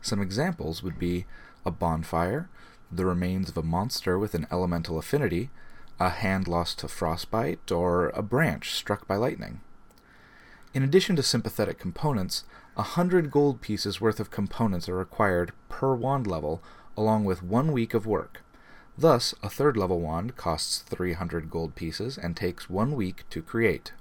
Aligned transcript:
Some 0.00 0.22
examples 0.22 0.80
would 0.80 0.96
be 0.96 1.26
a 1.66 1.72
bonfire, 1.72 2.48
the 2.90 3.04
remains 3.04 3.48
of 3.48 3.56
a 3.56 3.64
monster 3.64 4.16
with 4.16 4.36
an 4.36 4.46
elemental 4.52 4.96
affinity, 4.96 5.50
a 5.98 6.10
hand 6.10 6.46
lost 6.46 6.78
to 6.78 6.88
frostbite, 6.88 7.72
or 7.72 8.10
a 8.10 8.22
branch 8.22 8.74
struck 8.74 9.08
by 9.08 9.16
lightning. 9.16 9.60
In 10.72 10.84
addition 10.84 11.16
to 11.16 11.22
sympathetic 11.24 11.80
components, 11.80 12.44
a 12.76 12.82
hundred 12.82 13.32
gold 13.32 13.60
pieces 13.60 14.00
worth 14.00 14.20
of 14.20 14.30
components 14.30 14.88
are 14.88 14.96
required 14.96 15.50
per 15.68 15.96
wand 15.96 16.28
level, 16.28 16.62
along 16.96 17.24
with 17.24 17.42
one 17.42 17.72
week 17.72 17.92
of 17.92 18.06
work. 18.06 18.42
Thus, 18.98 19.34
a 19.42 19.50
third 19.50 19.76
level 19.76 20.00
wand 20.00 20.36
costs 20.36 20.78
300 20.78 21.50
gold 21.50 21.74
pieces 21.74 22.16
and 22.16 22.34
takes 22.34 22.70
one 22.70 22.94
week 22.96 23.24
to 23.28 23.42
create. 23.42 23.92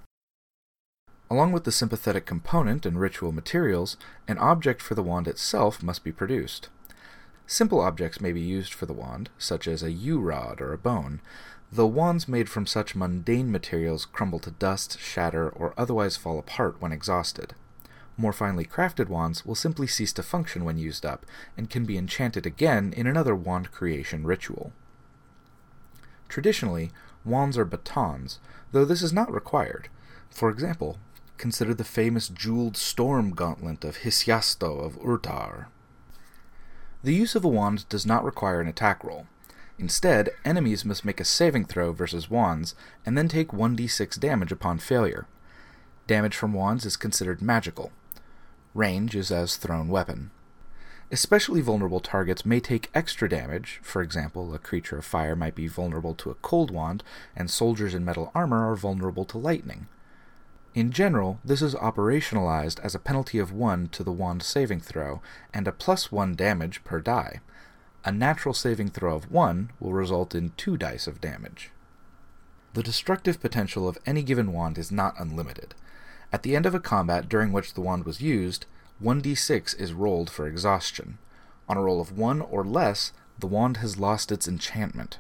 Along 1.29 1.51
with 1.51 1.65
the 1.65 1.71
sympathetic 1.71 2.25
component 2.25 2.85
and 2.85 2.97
ritual 2.97 3.33
materials, 3.33 3.97
an 4.25 4.37
object 4.37 4.81
for 4.81 4.95
the 4.95 5.03
wand 5.03 5.27
itself 5.27 5.83
must 5.83 6.05
be 6.05 6.13
produced. 6.13 6.69
Simple 7.45 7.81
objects 7.81 8.21
may 8.21 8.31
be 8.31 8.39
used 8.39 8.73
for 8.73 8.85
the 8.85 8.93
wand, 8.93 9.29
such 9.37 9.67
as 9.67 9.83
a 9.83 9.91
yew 9.91 10.21
rod 10.21 10.61
or 10.61 10.71
a 10.71 10.77
bone, 10.77 11.19
though 11.71 11.85
wands 11.85 12.29
made 12.29 12.47
from 12.47 12.65
such 12.65 12.95
mundane 12.95 13.51
materials 13.51 14.05
crumble 14.05 14.39
to 14.39 14.51
dust, 14.51 14.97
shatter, 14.97 15.49
or 15.49 15.73
otherwise 15.77 16.15
fall 16.15 16.39
apart 16.39 16.79
when 16.79 16.93
exhausted. 16.93 17.53
More 18.15 18.33
finely 18.33 18.65
crafted 18.65 19.09
wands 19.09 19.45
will 19.45 19.55
simply 19.55 19.87
cease 19.87 20.13
to 20.13 20.23
function 20.23 20.63
when 20.63 20.77
used 20.77 21.05
up, 21.05 21.25
and 21.57 21.69
can 21.69 21.83
be 21.83 21.97
enchanted 21.97 22.45
again 22.45 22.93
in 22.93 23.07
another 23.07 23.35
wand 23.35 23.73
creation 23.73 24.25
ritual. 24.25 24.71
Traditionally, 26.29 26.91
wands 27.23 27.57
are 27.57 27.65
batons, 27.65 28.39
though 28.71 28.85
this 28.85 29.01
is 29.01 29.13
not 29.13 29.33
required. 29.33 29.89
For 30.29 30.49
example, 30.49 30.97
consider 31.37 31.73
the 31.73 31.83
famous 31.83 32.29
jeweled 32.29 32.77
storm 32.77 33.31
gauntlet 33.31 33.83
of 33.83 33.97
Hisiasto 33.97 34.83
of 34.83 34.99
Urtar. 34.99 35.67
The 37.03 37.13
use 37.13 37.35
of 37.35 37.45
a 37.45 37.49
wand 37.49 37.87
does 37.89 38.05
not 38.05 38.23
require 38.23 38.61
an 38.61 38.67
attack 38.67 39.03
roll. 39.03 39.27
Instead, 39.77 40.29
enemies 40.43 40.85
must 40.85 41.05
make 41.05 41.19
a 41.19 41.25
saving 41.25 41.65
throw 41.65 41.91
versus 41.91 42.29
wands, 42.29 42.75
and 43.05 43.17
then 43.17 43.27
take 43.27 43.49
1d6 43.49 44.19
damage 44.19 44.51
upon 44.51 44.79
failure. 44.79 45.27
Damage 46.07 46.35
from 46.35 46.53
wands 46.53 46.85
is 46.85 46.97
considered 46.97 47.41
magical. 47.41 47.91
Range 48.73 49.15
is 49.15 49.31
as 49.31 49.57
thrown 49.57 49.87
weapon. 49.89 50.31
Especially 51.11 51.61
vulnerable 51.61 51.99
targets 51.99 52.45
may 52.45 52.59
take 52.59 52.89
extra 52.95 53.29
damage, 53.29 53.79
for 53.83 54.01
example, 54.01 54.53
a 54.53 54.59
creature 54.59 54.97
of 54.97 55.05
fire 55.05 55.35
might 55.35 55.53
be 55.53 55.67
vulnerable 55.67 56.15
to 56.15 56.31
a 56.31 56.35
cold 56.35 56.71
wand, 56.71 57.03
and 57.35 57.49
soldiers 57.49 57.93
in 57.93 58.03
metal 58.03 58.31
armor 58.33 58.69
are 58.69 58.75
vulnerable 58.75 59.25
to 59.25 59.37
lightning. 59.37 59.87
In 60.73 60.91
general, 60.91 61.39
this 61.45 61.61
is 61.61 61.75
operationalized 61.75 62.79
as 62.81 62.95
a 62.95 62.99
penalty 62.99 63.37
of 63.37 63.53
1 63.53 63.89
to 63.89 64.03
the 64.03 64.11
wand 64.11 64.43
saving 64.43 64.81
throw, 64.81 65.21
and 65.53 65.67
a 65.67 65.71
plus 65.71 66.11
1 66.11 66.35
damage 66.35 66.83
per 66.83 66.99
die. 66.99 67.39
A 68.03 68.11
natural 68.11 68.53
saving 68.53 68.89
throw 68.89 69.15
of 69.15 69.31
1 69.31 69.71
will 69.79 69.93
result 69.93 70.35
in 70.35 70.51
2 70.57 70.75
dice 70.75 71.07
of 71.07 71.21
damage. 71.21 71.71
The 72.73 72.83
destructive 72.83 73.39
potential 73.39 73.87
of 73.87 73.97
any 74.05 74.21
given 74.21 74.51
wand 74.51 74.77
is 74.77 74.91
not 74.91 75.15
unlimited. 75.17 75.75
At 76.33 76.43
the 76.43 76.55
end 76.55 76.65
of 76.65 76.75
a 76.75 76.79
combat 76.81 77.29
during 77.29 77.53
which 77.53 77.73
the 77.73 77.81
wand 77.81 78.03
was 78.03 78.19
used, 78.19 78.65
1d6 79.03 79.79
is 79.79 79.93
rolled 79.93 80.29
for 80.29 80.47
exhaustion. 80.47 81.17
On 81.67 81.77
a 81.77 81.81
roll 81.81 81.99
of 81.99 82.17
1 82.17 82.41
or 82.41 82.63
less, 82.63 83.11
the 83.37 83.47
wand 83.47 83.77
has 83.77 83.99
lost 83.99 84.31
its 84.31 84.47
enchantment. 84.47 85.19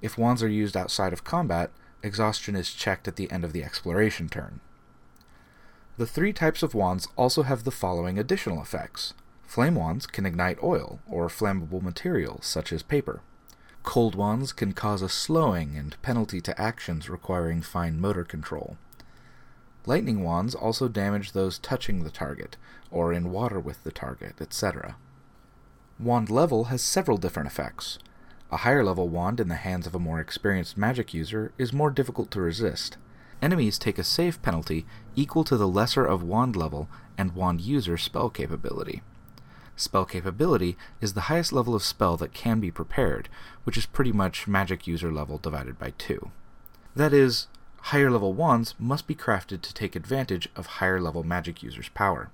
If 0.00 0.18
wands 0.18 0.42
are 0.42 0.48
used 0.48 0.76
outside 0.76 1.12
of 1.12 1.22
combat, 1.22 1.70
exhaustion 2.02 2.56
is 2.56 2.72
checked 2.72 3.06
at 3.06 3.16
the 3.16 3.30
end 3.30 3.44
of 3.44 3.52
the 3.52 3.62
exploration 3.62 4.28
turn. 4.28 4.60
The 5.98 6.06
three 6.06 6.32
types 6.32 6.62
of 6.62 6.74
wands 6.74 7.06
also 7.16 7.42
have 7.42 7.62
the 7.64 7.70
following 7.70 8.18
additional 8.18 8.60
effects. 8.60 9.14
Flame 9.46 9.76
wands 9.76 10.06
can 10.06 10.26
ignite 10.26 10.62
oil 10.62 10.98
or 11.06 11.28
flammable 11.28 11.82
materials 11.82 12.46
such 12.46 12.72
as 12.72 12.82
paper. 12.82 13.20
Cold 13.82 14.14
wands 14.14 14.52
can 14.52 14.72
cause 14.72 15.02
a 15.02 15.08
slowing 15.08 15.76
and 15.76 16.00
penalty 16.02 16.40
to 16.40 16.60
actions 16.60 17.10
requiring 17.10 17.62
fine 17.62 18.00
motor 18.00 18.24
control. 18.24 18.76
Lightning 19.84 20.22
wands 20.22 20.54
also 20.54 20.88
damage 20.88 21.32
those 21.32 21.58
touching 21.58 22.04
the 22.04 22.10
target, 22.10 22.56
or 22.90 23.12
in 23.12 23.32
water 23.32 23.58
with 23.58 23.82
the 23.82 23.90
target, 23.90 24.34
etc. 24.40 24.96
Wand 25.98 26.30
level 26.30 26.64
has 26.64 26.82
several 26.82 27.16
different 27.16 27.48
effects. 27.48 27.98
A 28.50 28.58
higher 28.58 28.84
level 28.84 29.08
wand 29.08 29.40
in 29.40 29.48
the 29.48 29.54
hands 29.54 29.86
of 29.86 29.94
a 29.94 29.98
more 29.98 30.20
experienced 30.20 30.76
magic 30.76 31.14
user 31.14 31.52
is 31.58 31.72
more 31.72 31.90
difficult 31.90 32.30
to 32.32 32.40
resist. 32.40 32.96
Enemies 33.40 33.78
take 33.78 33.98
a 33.98 34.04
save 34.04 34.40
penalty 34.42 34.86
equal 35.16 35.42
to 35.42 35.56
the 35.56 35.66
lesser 35.66 36.04
of 36.04 36.22
wand 36.22 36.54
level 36.54 36.88
and 37.18 37.34
wand 37.34 37.60
user 37.60 37.96
spell 37.96 38.30
capability. 38.30 39.02
Spell 39.74 40.04
capability 40.04 40.76
is 41.00 41.14
the 41.14 41.22
highest 41.22 41.52
level 41.52 41.74
of 41.74 41.82
spell 41.82 42.16
that 42.18 42.34
can 42.34 42.60
be 42.60 42.70
prepared, 42.70 43.28
which 43.64 43.76
is 43.76 43.86
pretty 43.86 44.12
much 44.12 44.46
magic 44.46 44.86
user 44.86 45.10
level 45.10 45.38
divided 45.38 45.78
by 45.78 45.92
2. 45.98 46.30
That 46.94 47.12
is, 47.12 47.48
higher 47.86 48.10
level 48.10 48.32
wands 48.32 48.74
must 48.78 49.06
be 49.06 49.14
crafted 49.14 49.60
to 49.60 49.74
take 49.74 49.96
advantage 49.96 50.48
of 50.54 50.66
higher 50.66 51.00
level 51.00 51.24
magic 51.24 51.62
users' 51.62 51.88
power. 51.90 52.30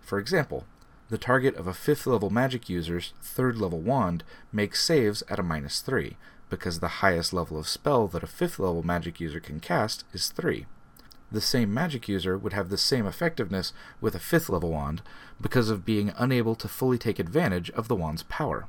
For 0.00 0.18
example, 0.18 0.64
the 1.10 1.18
target 1.18 1.54
of 1.56 1.66
a 1.66 1.72
5th 1.72 2.06
level 2.06 2.30
magic 2.30 2.68
user's 2.68 3.12
3rd 3.22 3.60
level 3.60 3.80
wand 3.80 4.24
makes 4.52 4.82
saves 4.82 5.22
at 5.28 5.38
a 5.38 5.42
minus 5.42 5.80
3, 5.80 6.16
because 6.48 6.80
the 6.80 7.00
highest 7.02 7.32
level 7.32 7.58
of 7.58 7.68
spell 7.68 8.06
that 8.08 8.22
a 8.22 8.26
5th 8.26 8.58
level 8.58 8.82
magic 8.82 9.20
user 9.20 9.38
can 9.38 9.60
cast 9.60 10.04
is 10.12 10.30
3. 10.30 10.66
The 11.30 11.40
same 11.40 11.72
magic 11.72 12.08
user 12.08 12.38
would 12.38 12.54
have 12.54 12.70
the 12.70 12.78
same 12.78 13.06
effectiveness 13.06 13.72
with 14.00 14.14
a 14.14 14.18
5th 14.18 14.48
level 14.48 14.70
wand 14.70 15.02
because 15.40 15.68
of 15.68 15.84
being 15.84 16.12
unable 16.16 16.54
to 16.56 16.68
fully 16.68 16.98
take 16.98 17.18
advantage 17.18 17.70
of 17.70 17.86
the 17.86 17.96
wand's 17.96 18.24
power. 18.24 18.66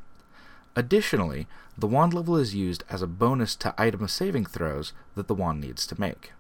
Additionally, 0.75 1.47
the 1.77 1.87
wand 1.87 2.13
level 2.13 2.37
is 2.37 2.55
used 2.55 2.83
as 2.89 3.01
a 3.01 3.07
bonus 3.07 3.55
to 3.57 3.73
item 3.77 4.07
saving 4.07 4.45
throws 4.45 4.93
that 5.15 5.27
the 5.27 5.35
wand 5.35 5.59
needs 5.59 5.85
to 5.87 5.99
make. 5.99 6.31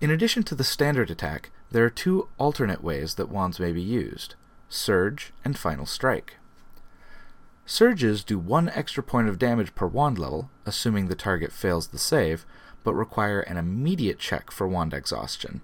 In 0.00 0.10
addition 0.10 0.42
to 0.44 0.54
the 0.54 0.64
standard 0.64 1.10
attack, 1.10 1.50
there 1.70 1.84
are 1.84 1.90
two 1.90 2.28
alternate 2.38 2.82
ways 2.82 3.16
that 3.16 3.28
wands 3.28 3.60
may 3.60 3.72
be 3.72 3.82
used 3.82 4.34
Surge 4.68 5.32
and 5.44 5.58
Final 5.58 5.86
Strike. 5.86 6.36
Surges 7.66 8.24
do 8.24 8.38
one 8.38 8.70
extra 8.70 9.02
point 9.02 9.28
of 9.28 9.38
damage 9.38 9.74
per 9.74 9.86
wand 9.86 10.18
level, 10.18 10.50
assuming 10.64 11.08
the 11.08 11.14
target 11.14 11.52
fails 11.52 11.88
the 11.88 11.98
save, 11.98 12.46
but 12.82 12.94
require 12.94 13.40
an 13.40 13.58
immediate 13.58 14.18
check 14.18 14.50
for 14.50 14.66
wand 14.66 14.94
exhaustion. 14.94 15.60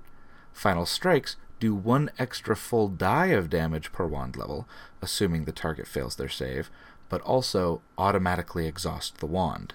Final 0.52 0.84
Strikes 0.84 1.36
do 1.60 1.74
one 1.74 2.10
extra 2.18 2.54
full 2.54 2.88
die 2.88 3.28
of 3.28 3.48
damage 3.48 3.90
per 3.90 4.06
wand 4.06 4.36
level, 4.36 4.68
assuming 5.00 5.44
the 5.44 5.52
target 5.52 5.86
fails 5.86 6.16
their 6.16 6.28
save, 6.28 6.70
but 7.08 7.20
also 7.22 7.82
automatically 7.98 8.66
exhaust 8.66 9.18
the 9.18 9.26
wand. 9.26 9.74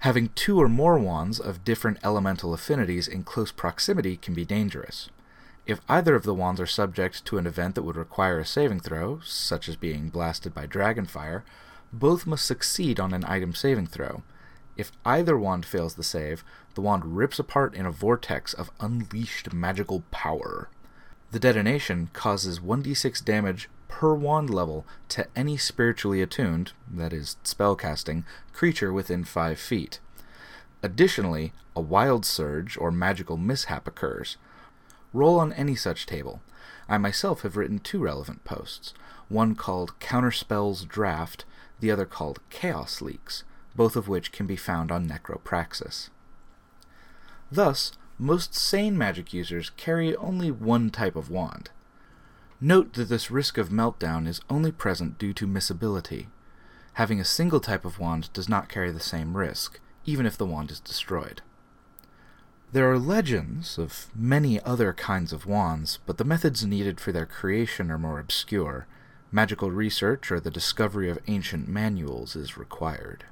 Having 0.00 0.30
two 0.34 0.60
or 0.60 0.68
more 0.68 0.98
wands 0.98 1.40
of 1.40 1.64
different 1.64 1.98
elemental 2.04 2.52
affinities 2.52 3.08
in 3.08 3.22
close 3.24 3.50
proximity 3.50 4.16
can 4.18 4.34
be 4.34 4.44
dangerous. 4.44 5.08
If 5.66 5.80
either 5.88 6.14
of 6.14 6.24
the 6.24 6.34
wands 6.34 6.60
are 6.60 6.66
subject 6.66 7.24
to 7.24 7.38
an 7.38 7.46
event 7.46 7.74
that 7.74 7.84
would 7.84 7.96
require 7.96 8.38
a 8.38 8.44
saving 8.44 8.80
throw, 8.80 9.20
such 9.24 9.66
as 9.66 9.76
being 9.76 10.10
blasted 10.10 10.52
by 10.52 10.66
dragonfire, 10.66 11.42
both 11.90 12.26
must 12.26 12.44
succeed 12.44 13.00
on 13.00 13.14
an 13.14 13.24
item 13.26 13.54
saving 13.54 13.86
throw. 13.86 14.22
If 14.76 14.92
either 15.06 15.38
wand 15.38 15.64
fails 15.64 15.94
the 15.94 16.02
save, 16.02 16.44
the 16.74 16.82
wand 16.82 17.16
rips 17.16 17.38
apart 17.38 17.74
in 17.74 17.86
a 17.86 17.90
vortex 17.90 18.52
of 18.52 18.70
unleashed 18.80 19.54
magical 19.54 20.02
power. 20.10 20.68
The 21.30 21.38
detonation 21.38 22.10
causes 22.12 22.60
1d6 22.60 23.24
damage 23.24 23.70
per 23.88 24.14
wand 24.14 24.50
level 24.50 24.86
to 25.08 25.26
any 25.36 25.56
spiritually 25.56 26.22
attuned, 26.22 26.72
that 26.90 27.12
is, 27.12 27.36
spellcasting, 27.44 28.24
creature 28.52 28.92
within 28.92 29.24
5 29.24 29.58
feet. 29.58 30.00
Additionally, 30.82 31.52
a 31.74 31.80
wild 31.80 32.24
surge 32.24 32.76
or 32.76 32.90
magical 32.90 33.36
mishap 33.36 33.88
occurs. 33.88 34.36
Roll 35.12 35.38
on 35.40 35.52
any 35.52 35.74
such 35.74 36.06
table. 36.06 36.42
I 36.88 36.98
myself 36.98 37.42
have 37.42 37.56
written 37.56 37.78
two 37.78 38.00
relevant 38.00 38.44
posts, 38.44 38.92
one 39.28 39.54
called 39.54 39.98
Counterspells 40.00 40.86
Draft, 40.86 41.44
the 41.80 41.90
other 41.90 42.04
called 42.04 42.40
Chaos 42.50 43.00
Leaks, 43.00 43.44
both 43.74 43.96
of 43.96 44.08
which 44.08 44.32
can 44.32 44.46
be 44.46 44.56
found 44.56 44.92
on 44.92 45.08
Necropraxis. 45.08 46.10
Thus, 47.50 47.92
most 48.18 48.54
sane 48.54 48.96
magic 48.96 49.32
users 49.32 49.70
carry 49.70 50.14
only 50.16 50.50
one 50.50 50.90
type 50.90 51.16
of 51.16 51.30
wand. 51.30 51.70
Note 52.64 52.94
that 52.94 53.10
this 53.10 53.30
risk 53.30 53.58
of 53.58 53.68
meltdown 53.68 54.26
is 54.26 54.40
only 54.48 54.72
present 54.72 55.18
due 55.18 55.34
to 55.34 55.46
miscibility. 55.46 56.28
Having 56.94 57.20
a 57.20 57.24
single 57.24 57.60
type 57.60 57.84
of 57.84 57.98
wand 57.98 58.32
does 58.32 58.48
not 58.48 58.70
carry 58.70 58.90
the 58.90 59.00
same 59.00 59.36
risk, 59.36 59.80
even 60.06 60.24
if 60.24 60.38
the 60.38 60.46
wand 60.46 60.70
is 60.70 60.80
destroyed. 60.80 61.42
There 62.72 62.90
are 62.90 62.98
legends 62.98 63.76
of 63.76 64.06
many 64.14 64.62
other 64.62 64.94
kinds 64.94 65.30
of 65.30 65.44
wands, 65.44 65.98
but 66.06 66.16
the 66.16 66.24
methods 66.24 66.64
needed 66.64 67.00
for 67.00 67.12
their 67.12 67.26
creation 67.26 67.90
are 67.90 67.98
more 67.98 68.18
obscure. 68.18 68.86
Magical 69.30 69.70
research 69.70 70.32
or 70.32 70.40
the 70.40 70.50
discovery 70.50 71.10
of 71.10 71.18
ancient 71.26 71.68
manuals 71.68 72.34
is 72.34 72.56
required. 72.56 73.26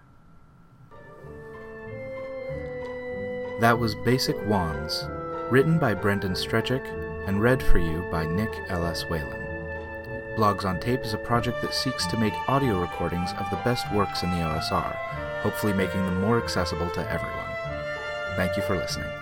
That 3.61 3.79
was 3.79 3.94
Basic 3.94 4.37
Wands, 4.46 5.08
written 5.50 5.79
by 5.79 5.94
Brendan 5.94 6.34
Strejcek 6.34 7.12
and 7.27 7.41
read 7.41 7.63
for 7.63 7.79
you 7.79 8.07
by 8.11 8.27
Nick 8.27 8.51
L.S. 8.69 9.03
Whelan. 9.03 9.41
Blogs 10.37 10.65
on 10.65 10.81
Tape 10.81 11.05
is 11.05 11.15
a 11.15 11.19
project 11.19 11.61
that 11.63 11.75
seeks 11.75 12.07
to 12.07 12.17
make 12.17 12.33
audio 12.49 12.81
recordings 12.81 13.33
of 13.39 13.49
the 13.51 13.61
best 13.65 13.91
works 13.93 14.23
in 14.23 14.31
the 14.31 14.39
OSR, 14.39 14.97
hopefully 15.43 15.73
making 15.73 16.05
them 16.07 16.21
more 16.21 16.43
accessible 16.43 16.89
to 16.91 17.11
everyone. 17.11 17.45
Thank 18.37 18.57
you 18.57 18.63
for 18.63 18.77
listening. 18.77 19.22